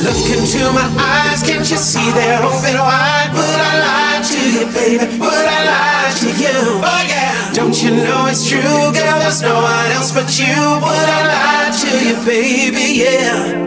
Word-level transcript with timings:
Look 0.00 0.16
into 0.32 0.64
my 0.72 0.88
eyes, 0.96 1.44
can't 1.44 1.68
you 1.68 1.76
see 1.76 2.00
they're 2.16 2.40
open 2.40 2.72
wide? 2.80 3.28
Would 3.36 3.60
I 3.60 3.74
lie 3.84 4.20
to 4.24 4.38
you, 4.48 4.64
baby? 4.72 5.04
Would 5.20 5.28
I 5.28 5.60
lie 5.68 6.08
to 6.24 6.28
you? 6.40 6.56
Oh 6.80 7.02
yeah. 7.04 7.52
Don't 7.52 7.76
you 7.82 7.90
know 7.92 8.24
it's 8.24 8.48
true, 8.48 8.64
girl? 8.96 9.18
There's 9.20 9.42
no 9.42 9.60
one 9.60 9.90
else 9.92 10.10
but 10.16 10.32
you. 10.40 10.56
Would 10.56 11.08
I 11.12 11.20
lie 11.28 11.68
to 11.84 11.90
you, 12.00 12.16
baby? 12.24 13.04
Yeah. 13.04 13.60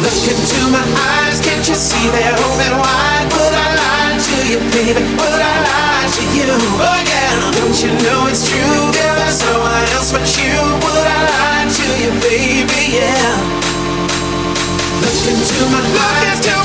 Look 0.00 0.22
into 0.32 0.60
my 0.72 0.80
eyes, 0.80 1.44
can't 1.44 1.68
you 1.68 1.76
see 1.76 2.08
they're 2.16 2.32
open 2.32 2.72
wide? 2.80 3.28
Would 3.36 3.52
I 3.52 3.68
lie 3.76 4.16
to 4.16 4.36
you, 4.48 4.58
baby? 4.72 5.04
Would 5.12 5.42
I 5.44 5.56
lie 5.68 6.08
to 6.08 6.24
you? 6.32 6.48
Oh 6.80 7.00
yeah. 7.04 7.52
Don't 7.52 7.76
you 7.84 7.92
know 8.00 8.32
it's 8.32 8.48
true, 8.48 8.80
girl? 8.96 9.16
There's 9.20 9.44
no 9.44 9.60
one 9.60 9.86
else 9.92 10.08
but 10.08 10.24
you. 10.40 10.45
into 15.38 15.64
my 15.70 15.80
life. 15.80 16.55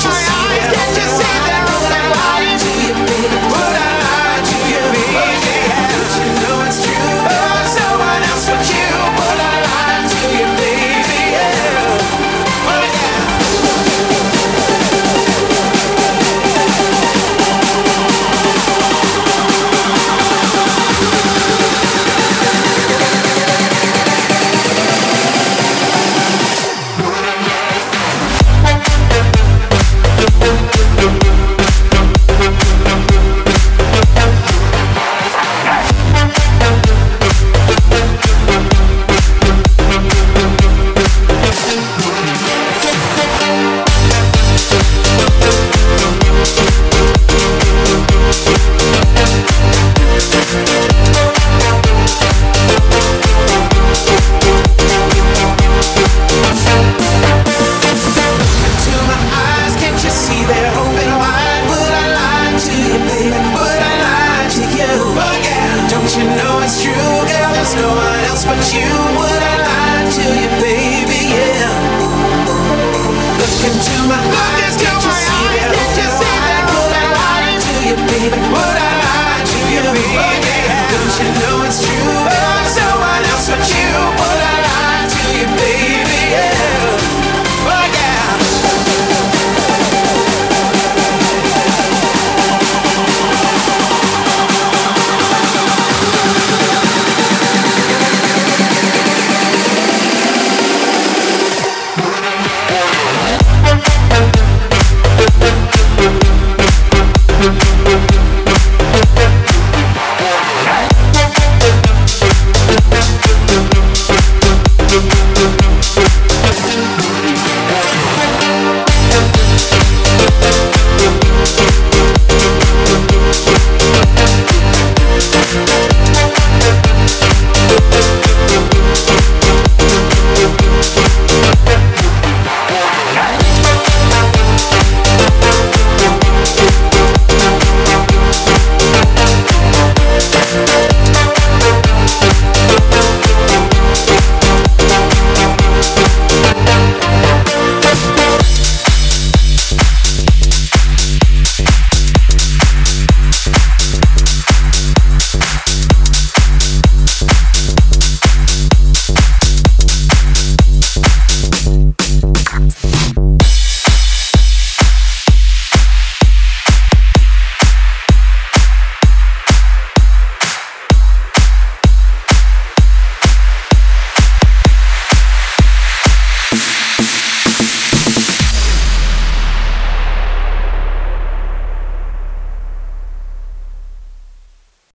to 62.64 62.72
you, 62.78 62.98
baby, 63.10 63.42
but 63.58 63.78
I 63.90 63.92
lied 64.04 64.50
to 64.54 64.62
you. 64.62 64.92
Oh, 65.18 65.34
yeah. 65.42 65.88
Don't 65.88 66.10
you 66.16 66.24
know 66.38 66.60
it's 66.62 66.82
true, 66.82 66.92
girl? 66.94 67.50
There's 67.54 67.74
no 67.74 67.88
one 67.88 68.20
else 68.30 68.44
but 68.44 68.62
you. 68.74 69.31